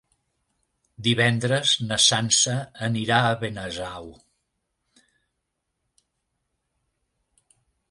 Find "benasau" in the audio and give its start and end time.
3.45-4.09